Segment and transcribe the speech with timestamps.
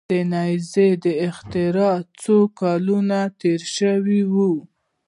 [0.09, 4.53] د نیزې د اختراع څو کلونه تیر شوي وو.